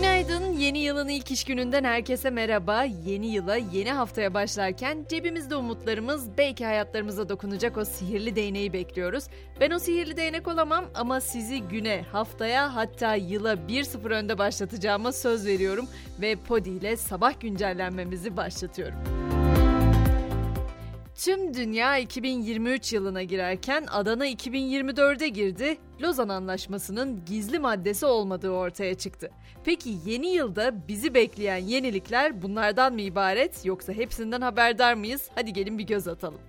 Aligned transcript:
Günaydın. 0.00 0.52
Yeni 0.52 0.78
yılın 0.78 1.08
ilk 1.08 1.30
iş 1.30 1.44
gününden 1.44 1.84
herkese 1.84 2.30
merhaba. 2.30 2.84
Yeni 2.84 3.26
yıla, 3.26 3.56
yeni 3.56 3.92
haftaya 3.92 4.34
başlarken 4.34 5.06
cebimizde 5.08 5.56
umutlarımız, 5.56 6.38
belki 6.38 6.64
hayatlarımıza 6.64 7.28
dokunacak 7.28 7.76
o 7.76 7.84
sihirli 7.84 8.36
değneği 8.36 8.72
bekliyoruz. 8.72 9.24
Ben 9.60 9.70
o 9.70 9.78
sihirli 9.78 10.16
değnek 10.16 10.48
olamam 10.48 10.84
ama 10.94 11.20
sizi 11.20 11.62
güne, 11.62 12.02
haftaya 12.12 12.76
hatta 12.76 13.14
yıla 13.14 13.54
1-0 13.54 14.14
önde 14.14 14.38
başlatacağıma 14.38 15.12
söz 15.12 15.46
veriyorum 15.46 15.86
ve 16.20 16.36
Podi 16.36 16.70
ile 16.70 16.96
sabah 16.96 17.40
güncellenmemizi 17.40 18.36
başlatıyorum. 18.36 19.19
Tüm 21.24 21.54
dünya 21.54 21.98
2023 21.98 22.92
yılına 22.92 23.22
girerken 23.22 23.86
Adana 23.90 24.26
2024'e 24.26 25.28
girdi. 25.28 25.78
Lozan 26.02 26.28
Anlaşması'nın 26.28 27.24
gizli 27.24 27.58
maddesi 27.58 28.06
olmadığı 28.06 28.50
ortaya 28.50 28.94
çıktı. 28.94 29.30
Peki 29.64 29.96
yeni 30.06 30.28
yılda 30.28 30.88
bizi 30.88 31.14
bekleyen 31.14 31.56
yenilikler 31.56 32.42
bunlardan 32.42 32.92
mı 32.92 33.00
ibaret 33.00 33.64
yoksa 33.64 33.92
hepsinden 33.92 34.40
haberdar 34.40 34.94
mıyız? 34.94 35.30
Hadi 35.34 35.52
gelin 35.52 35.78
bir 35.78 35.86
göz 35.86 36.08
atalım. 36.08 36.40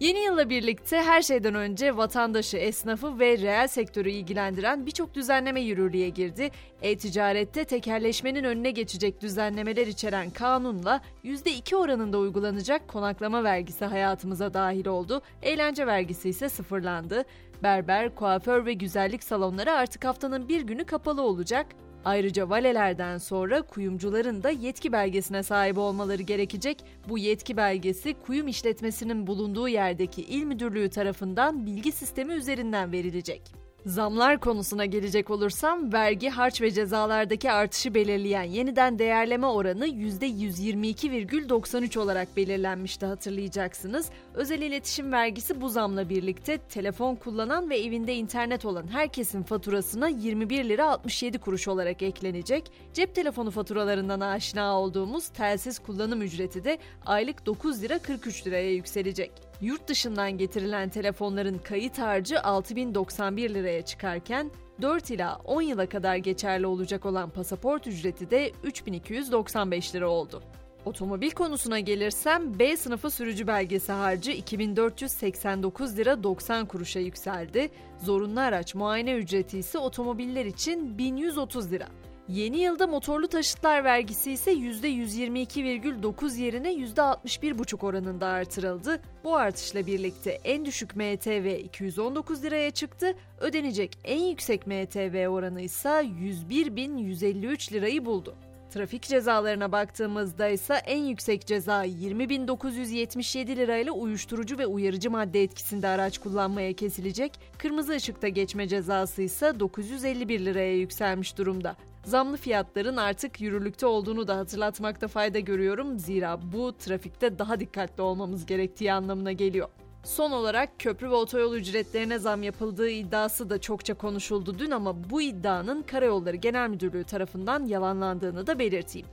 Yeni 0.00 0.18
yılla 0.18 0.50
birlikte 0.50 1.02
her 1.02 1.22
şeyden 1.22 1.54
önce 1.54 1.96
vatandaşı, 1.96 2.56
esnafı 2.56 3.18
ve 3.18 3.38
reel 3.38 3.68
sektörü 3.68 4.10
ilgilendiren 4.10 4.86
birçok 4.86 5.14
düzenleme 5.14 5.60
yürürlüğe 5.60 6.08
girdi. 6.08 6.50
E-ticarette 6.82 7.64
tekerleşmenin 7.64 8.44
önüne 8.44 8.70
geçecek 8.70 9.20
düzenlemeler 9.20 9.86
içeren 9.86 10.30
kanunla 10.30 11.00
%2 11.24 11.76
oranında 11.76 12.18
uygulanacak 12.18 12.88
konaklama 12.88 13.44
vergisi 13.44 13.84
hayatımıza 13.84 14.54
dahil 14.54 14.86
oldu. 14.86 15.22
Eğlence 15.42 15.86
vergisi 15.86 16.28
ise 16.28 16.48
sıfırlandı. 16.48 17.24
Berber, 17.62 18.14
kuaför 18.14 18.66
ve 18.66 18.72
güzellik 18.72 19.24
salonları 19.24 19.72
artık 19.72 20.04
haftanın 20.04 20.48
bir 20.48 20.60
günü 20.60 20.84
kapalı 20.84 21.22
olacak. 21.22 21.66
Ayrıca 22.04 22.50
valelerden 22.50 23.18
sonra 23.18 23.62
kuyumcuların 23.62 24.42
da 24.42 24.50
yetki 24.50 24.92
belgesine 24.92 25.42
sahip 25.42 25.78
olmaları 25.78 26.22
gerekecek. 26.22 26.84
Bu 27.08 27.18
yetki 27.18 27.56
belgesi 27.56 28.14
kuyum 28.14 28.48
işletmesinin 28.48 29.26
bulunduğu 29.26 29.68
yerdeki 29.68 30.22
il 30.22 30.44
müdürlüğü 30.44 30.90
tarafından 30.90 31.66
bilgi 31.66 31.92
sistemi 31.92 32.32
üzerinden 32.32 32.92
verilecek. 32.92 33.57
Zamlar 33.88 34.40
konusuna 34.40 34.84
gelecek 34.84 35.30
olursam 35.30 35.92
vergi, 35.92 36.28
harç 36.28 36.60
ve 36.60 36.70
cezalardaki 36.70 37.50
artışı 37.50 37.94
belirleyen 37.94 38.42
yeniden 38.42 38.98
değerleme 38.98 39.46
oranı 39.46 39.86
%122,93 39.86 41.98
olarak 41.98 42.36
belirlenmişti 42.36 43.06
hatırlayacaksınız. 43.06 44.10
Özel 44.34 44.62
iletişim 44.62 45.12
vergisi 45.12 45.60
bu 45.60 45.68
zamla 45.68 46.08
birlikte 46.08 46.58
telefon 46.58 47.14
kullanan 47.14 47.70
ve 47.70 47.78
evinde 47.78 48.14
internet 48.14 48.64
olan 48.64 48.86
herkesin 48.86 49.42
faturasına 49.42 50.08
21 50.08 50.64
lira 50.64 50.90
67 50.90 51.38
kuruş 51.38 51.68
olarak 51.68 52.02
eklenecek. 52.02 52.72
Cep 52.94 53.14
telefonu 53.14 53.50
faturalarından 53.50 54.20
aşina 54.20 54.80
olduğumuz 54.80 55.28
telsiz 55.28 55.78
kullanım 55.78 56.22
ücreti 56.22 56.64
de 56.64 56.78
aylık 57.06 57.46
9 57.46 57.82
lira 57.82 57.98
43 57.98 58.46
liraya 58.46 58.72
yükselecek. 58.72 59.47
Yurt 59.60 59.88
dışından 59.88 60.38
getirilen 60.38 60.88
telefonların 60.88 61.58
kayıt 61.58 61.98
harcı 61.98 62.42
6091 62.42 63.54
liraya 63.54 63.82
çıkarken 63.82 64.50
4 64.82 65.10
ila 65.10 65.36
10 65.44 65.62
yıla 65.62 65.88
kadar 65.88 66.16
geçerli 66.16 66.66
olacak 66.66 67.06
olan 67.06 67.30
pasaport 67.30 67.86
ücreti 67.86 68.30
de 68.30 68.52
3295 68.64 69.94
lira 69.94 70.08
oldu. 70.08 70.42
Otomobil 70.84 71.30
konusuna 71.30 71.80
gelirsem 71.80 72.58
B 72.58 72.76
sınıfı 72.76 73.10
sürücü 73.10 73.46
belgesi 73.46 73.92
harcı 73.92 74.30
2489 74.30 75.96
lira 75.96 76.22
90 76.22 76.66
kuruşa 76.66 77.00
yükseldi. 77.00 77.70
Zorunlu 78.02 78.40
araç 78.40 78.74
muayene 78.74 79.12
ücreti 79.14 79.58
ise 79.58 79.78
otomobiller 79.78 80.44
için 80.44 80.98
1130 80.98 81.72
lira. 81.72 81.88
Yeni 82.28 82.58
yılda 82.58 82.86
motorlu 82.86 83.28
taşıtlar 83.28 83.84
vergisi 83.84 84.32
ise 84.32 84.52
%122,9 84.52 86.40
yerine 86.40 86.74
%61,5 86.74 87.86
oranında 87.86 88.26
artırıldı. 88.26 89.00
Bu 89.24 89.36
artışla 89.36 89.86
birlikte 89.86 90.30
en 90.44 90.64
düşük 90.64 90.96
MTV 90.96 91.58
219 91.64 92.42
liraya 92.42 92.70
çıktı, 92.70 93.14
ödenecek 93.40 93.98
en 94.04 94.20
yüksek 94.20 94.66
MTV 94.66 95.28
oranı 95.28 95.60
ise 95.60 95.88
101.153 95.88 97.72
lirayı 97.72 98.04
buldu. 98.04 98.34
Trafik 98.70 99.02
cezalarına 99.02 99.72
baktığımızda 99.72 100.48
ise 100.48 100.74
en 100.74 101.04
yüksek 101.04 101.46
ceza 101.46 101.86
20.977 101.86 103.56
lirayla 103.56 103.92
uyuşturucu 103.92 104.58
ve 104.58 104.66
uyarıcı 104.66 105.10
madde 105.10 105.42
etkisinde 105.42 105.88
araç 105.88 106.18
kullanmaya 106.18 106.72
kesilecek, 106.72 107.32
kırmızı 107.58 107.92
ışıkta 107.92 108.28
geçme 108.28 108.68
cezası 108.68 109.22
ise 109.22 109.60
951 109.60 110.44
liraya 110.44 110.76
yükselmiş 110.76 111.38
durumda. 111.38 111.76
Zamlı 112.08 112.36
fiyatların 112.36 112.96
artık 112.96 113.40
yürürlükte 113.40 113.86
olduğunu 113.86 114.28
da 114.28 114.36
hatırlatmakta 114.36 115.08
fayda 115.08 115.38
görüyorum. 115.38 115.98
Zira 115.98 116.52
bu 116.52 116.76
trafikte 116.78 117.38
daha 117.38 117.60
dikkatli 117.60 118.02
olmamız 118.02 118.46
gerektiği 118.46 118.92
anlamına 118.92 119.32
geliyor. 119.32 119.68
Son 120.04 120.30
olarak 120.30 120.78
köprü 120.78 121.10
ve 121.10 121.14
otoyol 121.14 121.54
ücretlerine 121.54 122.18
zam 122.18 122.42
yapıldığı 122.42 122.88
iddiası 122.90 123.50
da 123.50 123.60
çokça 123.60 123.94
konuşuldu 123.94 124.58
dün 124.58 124.70
ama 124.70 125.10
bu 125.10 125.22
iddianın 125.22 125.82
Karayolları 125.82 126.36
Genel 126.36 126.68
Müdürlüğü 126.68 127.04
tarafından 127.04 127.66
yalanlandığını 127.66 128.46
da 128.46 128.58
belirteyim. 128.58 129.06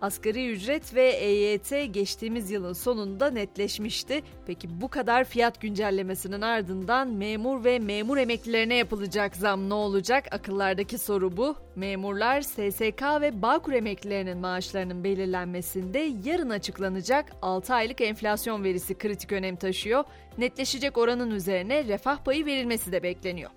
Asgari 0.00 0.52
ücret 0.52 0.94
ve 0.94 1.08
EYT 1.08 1.94
geçtiğimiz 1.94 2.50
yılın 2.50 2.72
sonunda 2.72 3.30
netleşmişti. 3.30 4.22
Peki 4.46 4.80
bu 4.80 4.88
kadar 4.88 5.24
fiyat 5.24 5.60
güncellemesinin 5.60 6.40
ardından 6.40 7.12
memur 7.12 7.64
ve 7.64 7.78
memur 7.78 8.16
emeklilerine 8.16 8.74
yapılacak 8.74 9.36
zam 9.36 9.68
ne 9.68 9.74
olacak? 9.74 10.24
Akıllardaki 10.30 10.98
soru 10.98 11.36
bu. 11.36 11.56
Memurlar 11.76 12.42
SSK 12.42 13.02
ve 13.20 13.42
Bağkur 13.42 13.72
emeklilerinin 13.72 14.38
maaşlarının 14.38 15.04
belirlenmesinde 15.04 16.12
yarın 16.24 16.50
açıklanacak 16.50 17.32
6 17.42 17.74
aylık 17.74 18.00
enflasyon 18.00 18.64
verisi 18.64 18.98
kritik 18.98 19.32
önem 19.32 19.56
taşıyor. 19.56 20.04
Netleşecek 20.38 20.98
oranın 20.98 21.30
üzerine 21.30 21.84
refah 21.84 22.24
payı 22.24 22.46
verilmesi 22.46 22.92
de 22.92 23.02
bekleniyor. 23.02 23.50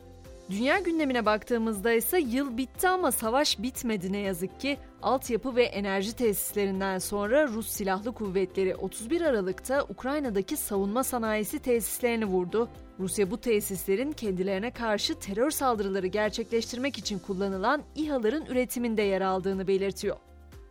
Dünya 0.50 0.80
gündemine 0.80 1.26
baktığımızda 1.26 1.94
ise 1.94 2.20
yıl 2.20 2.58
bitti 2.58 2.88
ama 2.88 3.12
savaş 3.12 3.60
bitmedi 3.60 4.14
ne 4.14 4.18
yazık 4.18 4.60
ki. 4.60 4.78
Altyapı 5.02 5.56
ve 5.56 5.64
enerji 5.64 6.16
tesislerinden 6.16 7.00
sonra 7.00 7.48
Rus 7.48 7.68
Silahlı 7.68 8.12
Kuvvetleri 8.14 8.76
31 8.76 9.22
Aralık'ta 9.22 9.84
Ukrayna'daki 9.84 10.58
savunma 10.58 11.04
sanayisi 11.04 11.60
tesislerini 11.60 12.26
vurdu. 12.26 12.70
Rusya 13.00 13.32
bu 13.32 13.38
tesislerin 13.38 14.12
kendilerine 14.12 14.72
karşı 14.72 15.20
terör 15.20 15.52
saldırıları 15.52 16.08
gerçekleştirmek 16.08 16.98
için 16.98 17.20
kullanılan 17.20 17.84
İHA'ların 17.96 18.46
üretiminde 18.46 19.02
yer 19.02 19.22
aldığını 19.22 19.68
belirtiyor. 19.68 20.18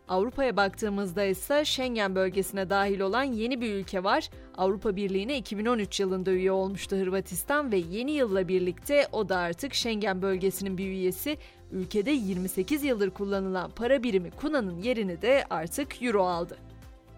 Avrupa'ya 0.09 0.57
baktığımızda 0.57 1.23
ise 1.23 1.65
Schengen 1.65 2.15
bölgesine 2.15 2.69
dahil 2.69 2.99
olan 2.99 3.23
yeni 3.23 3.61
bir 3.61 3.73
ülke 3.73 4.03
var. 4.03 4.29
Avrupa 4.57 4.95
Birliği'ne 4.95 5.37
2013 5.37 5.99
yılında 5.99 6.31
üye 6.31 6.51
olmuştu 6.51 6.95
Hırvatistan 6.95 7.71
ve 7.71 7.77
yeni 7.77 8.11
yılla 8.11 8.47
birlikte 8.47 9.07
o 9.11 9.29
da 9.29 9.37
artık 9.37 9.73
Schengen 9.73 10.21
bölgesinin 10.21 10.77
bir 10.77 10.85
üyesi. 10.85 11.37
Ülkede 11.71 12.11
28 12.11 12.83
yıldır 12.83 13.09
kullanılan 13.09 13.71
para 13.71 14.03
birimi 14.03 14.31
Kuna'nın 14.31 14.81
yerini 14.81 15.21
de 15.21 15.43
artık 15.49 16.01
Euro 16.01 16.23
aldı. 16.23 16.68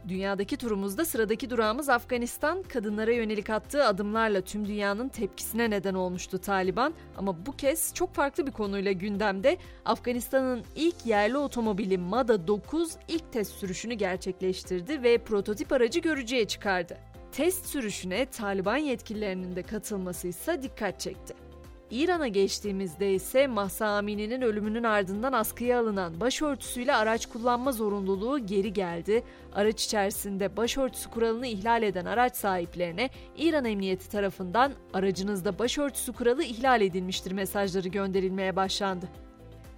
Dünyadaki 0.07 0.57
turumuzda 0.57 1.05
sıradaki 1.05 1.49
durağımız 1.49 1.89
Afganistan. 1.89 2.63
Kadınlara 2.63 3.11
yönelik 3.11 3.49
attığı 3.49 3.85
adımlarla 3.85 4.41
tüm 4.41 4.67
dünyanın 4.67 5.09
tepkisine 5.09 5.69
neden 5.69 5.93
olmuştu 5.93 6.37
Taliban. 6.37 6.93
Ama 7.17 7.45
bu 7.45 7.51
kez 7.51 7.93
çok 7.93 8.13
farklı 8.13 8.47
bir 8.47 8.51
konuyla 8.51 8.91
gündemde. 8.91 9.57
Afganistan'ın 9.85 10.63
ilk 10.75 11.05
yerli 11.05 11.37
otomobili 11.37 11.97
Mada 11.97 12.47
9 12.47 12.91
ilk 13.07 13.31
test 13.33 13.51
sürüşünü 13.51 13.93
gerçekleştirdi 13.93 15.03
ve 15.03 15.17
prototip 15.17 15.71
aracı 15.71 15.99
görücüye 15.99 16.47
çıkardı. 16.47 16.97
Test 17.31 17.65
sürüşüne 17.65 18.25
Taliban 18.25 18.77
yetkililerinin 18.77 19.55
de 19.55 19.63
katılması 19.63 20.27
ise 20.27 20.63
dikkat 20.63 20.99
çekti. 20.99 21.40
İran'a 21.91 22.27
geçtiğimizde 22.27 23.13
ise 23.13 23.47
Mahsa 23.47 23.87
Amini'nin 23.87 24.41
ölümünün 24.41 24.83
ardından 24.83 25.33
askıya 25.33 25.79
alınan 25.79 26.19
başörtüsüyle 26.19 26.95
araç 26.95 27.25
kullanma 27.25 27.71
zorunluluğu 27.71 28.45
geri 28.45 28.73
geldi. 28.73 29.23
Araç 29.53 29.85
içerisinde 29.85 30.57
başörtüsü 30.57 31.09
kuralını 31.09 31.47
ihlal 31.47 31.83
eden 31.83 32.05
araç 32.05 32.35
sahiplerine 32.35 33.09
İran 33.37 33.65
Emniyeti 33.65 34.09
tarafından 34.09 34.73
aracınızda 34.93 35.59
başörtüsü 35.59 36.13
kuralı 36.13 36.43
ihlal 36.43 36.81
edilmiştir 36.81 37.31
mesajları 37.31 37.87
gönderilmeye 37.87 38.55
başlandı. 38.55 39.09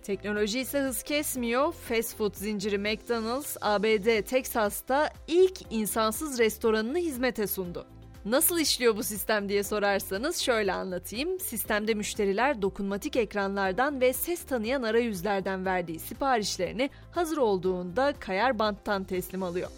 Teknoloji 0.03 0.59
ise 0.59 0.79
hız 0.79 1.03
kesmiyor. 1.03 1.71
Fast 1.73 2.15
food 2.17 2.35
zinciri 2.35 2.77
McDonald's, 2.77 3.57
ABD 3.61 4.21
Texas'ta 4.21 5.09
ilk 5.27 5.61
insansız 5.71 6.39
restoranını 6.39 6.97
hizmete 6.97 7.47
sundu. 7.47 7.92
Nasıl 8.25 8.59
işliyor 8.59 8.97
bu 8.97 9.03
sistem 9.03 9.49
diye 9.49 9.63
sorarsanız 9.63 10.37
şöyle 10.37 10.73
anlatayım. 10.73 11.39
Sistemde 11.39 11.93
müşteriler 11.93 12.61
dokunmatik 12.61 13.15
ekranlardan 13.15 14.01
ve 14.01 14.13
ses 14.13 14.43
tanıyan 14.43 14.83
arayüzlerden 14.83 15.65
verdiği 15.65 15.99
siparişlerini 15.99 16.89
hazır 17.11 17.37
olduğunda 17.37 18.13
kayar 18.19 18.59
banttan 18.59 19.03
teslim 19.03 19.43
alıyor. 19.43 19.69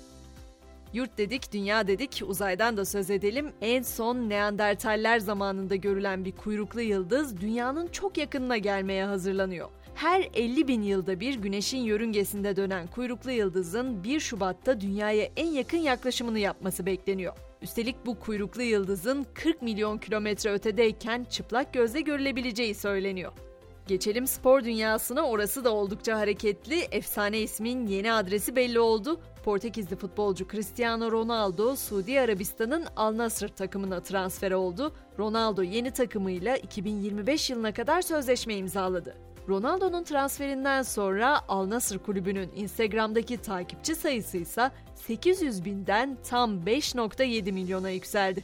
Yurt 0.94 1.18
dedik, 1.18 1.53
dünya 1.53 1.88
dedik, 1.88 2.21
uzaydan 2.27 2.77
da 2.77 2.86
söz 2.86 3.09
edelim. 3.09 3.51
En 3.62 3.81
son 3.81 4.30
Neandertaller 4.30 5.19
zamanında 5.19 5.75
görülen 5.75 6.25
bir 6.25 6.31
kuyruklu 6.31 6.81
yıldız 6.81 7.41
dünyanın 7.41 7.88
çok 7.88 8.18
yakınına 8.18 8.57
gelmeye 8.57 9.06
hazırlanıyor. 9.06 9.69
Her 9.95 10.30
50 10.33 10.68
bin 10.68 10.81
yılda 10.81 11.19
bir 11.19 11.36
güneşin 11.36 11.77
yörüngesinde 11.77 12.56
dönen 12.56 12.88
kuyruklu 12.88 13.31
yıldızın 13.31 14.03
1 14.03 14.19
Şubat'ta 14.19 14.81
dünyaya 14.81 15.30
en 15.38 15.48
yakın 15.48 15.77
yaklaşımını 15.77 16.39
yapması 16.39 16.86
bekleniyor. 16.86 17.33
Üstelik 17.65 18.06
bu 18.06 18.19
kuyruklu 18.19 18.62
yıldızın 18.62 19.25
40 19.33 19.62
milyon 19.62 19.97
kilometre 19.97 20.51
ötedeyken 20.51 21.23
çıplak 21.23 21.73
gözle 21.73 22.01
görülebileceği 22.01 22.75
söyleniyor. 22.75 23.31
Geçelim 23.88 24.27
spor 24.27 24.63
dünyasına 24.63 25.21
orası 25.21 25.63
da 25.63 25.73
oldukça 25.73 26.19
hareketli. 26.19 26.79
Efsane 26.91 27.39
ismin 27.39 27.88
yeni 27.88 28.13
adresi 28.13 28.56
belli 28.56 28.79
oldu. 28.79 29.19
Portekizli 29.44 29.95
futbolcu 29.95 30.47
Cristiano 30.47 31.12
Ronaldo 31.12 31.75
Suudi 31.75 32.19
Arabistan'ın 32.19 32.85
Al 32.95 33.17
Nassr 33.17 33.47
takımına 33.47 34.03
transfer 34.03 34.51
oldu. 34.51 34.94
Ronaldo 35.19 35.63
yeni 35.63 35.91
takımıyla 35.91 36.57
2025 36.57 37.50
yılına 37.50 37.73
kadar 37.73 38.01
sözleşme 38.01 38.56
imzaladı. 38.56 39.15
Ronaldo'nun 39.50 40.03
transferinden 40.03 40.81
sonra 40.81 41.42
Al 41.47 41.69
Nassr 41.69 41.97
kulübünün 41.97 42.51
Instagram'daki 42.56 43.38
takipçi 43.38 43.95
sayısı 43.95 44.38
ise 44.38 44.71
800 44.95 45.65
binden 45.65 46.18
tam 46.30 46.59
5.7 46.59 47.51
milyona 47.51 47.89
yükseldi. 47.89 48.44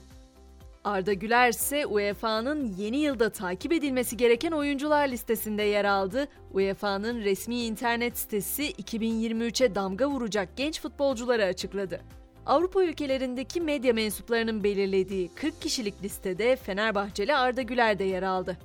Arda 0.84 1.14
Güler 1.14 1.50
ise 1.50 1.86
UEFA'nın 1.86 2.76
yeni 2.78 2.98
yılda 2.98 3.30
takip 3.30 3.74
edilmesi 3.74 4.18
gereken 4.18 4.52
oyuncular 4.52 5.08
listesinde 5.08 5.64
yer 5.64 5.86
aldı. 5.86 6.28
UEFA'nın 6.54 7.22
resmi 7.22 7.64
internet 7.64 8.18
sitesi 8.18 8.72
2023'e 8.72 9.76
damga 9.76 10.08
vuracak 10.08 10.58
genç 10.58 10.82
futbolcuları 10.82 11.46
açıkladı. 11.46 12.02
Avrupa 12.46 12.84
ülkelerindeki 12.84 13.62
medya 13.62 13.94
mensuplarının 13.94 14.64
belirlediği 14.64 15.30
40 15.36 15.62
kişilik 15.62 16.04
listede 16.04 16.56
Fenerbahçeli 16.56 17.36
Arda 17.36 17.62
Güler 17.62 18.00
de 18.00 18.04
yer 18.04 18.24
aldı. 18.24 18.58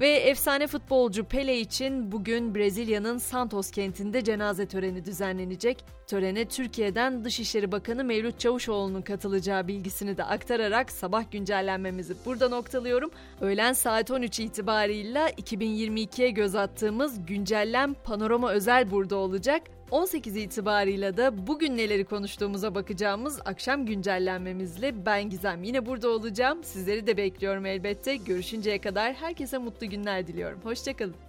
Ve 0.00 0.08
efsane 0.08 0.66
futbolcu 0.66 1.24
Pele 1.24 1.58
için 1.58 2.12
bugün 2.12 2.54
Brezilya'nın 2.54 3.18
Santos 3.18 3.70
kentinde 3.70 4.24
cenaze 4.24 4.66
töreni 4.66 5.04
düzenlenecek. 5.04 5.84
Törene 6.06 6.44
Türkiye'den 6.44 7.24
Dışişleri 7.24 7.72
Bakanı 7.72 8.04
Mevlüt 8.04 8.40
Çavuşoğlu'nun 8.40 9.02
katılacağı 9.02 9.68
bilgisini 9.68 10.16
de 10.16 10.24
aktararak 10.24 10.92
sabah 10.92 11.30
güncellenmemizi 11.30 12.14
burada 12.26 12.48
noktalıyorum. 12.48 13.10
Öğlen 13.40 13.72
saat 13.72 14.10
13 14.10 14.40
itibarıyla 14.40 15.30
2022'ye 15.30 16.30
göz 16.30 16.54
attığımız 16.54 17.26
güncellem 17.26 17.94
panorama 17.94 18.52
özel 18.52 18.90
burada 18.90 19.16
olacak. 19.16 19.62
18 19.90 20.36
itibarıyla 20.36 21.16
da 21.16 21.46
bugün 21.46 21.76
neleri 21.76 22.04
konuştuğumuza 22.04 22.74
bakacağımız 22.74 23.40
akşam 23.44 23.86
güncellenmemizle 23.86 25.06
ben 25.06 25.30
Gizem 25.30 25.62
yine 25.62 25.86
burada 25.86 26.08
olacağım. 26.08 26.64
Sizleri 26.64 27.06
de 27.06 27.16
bekliyorum 27.16 27.66
elbette. 27.66 28.16
Görüşünceye 28.16 28.80
kadar 28.80 29.14
herkese 29.14 29.58
mutlu 29.58 29.86
günler 29.90 30.26
diliyorum. 30.26 30.60
Hoşçakalın. 30.64 31.27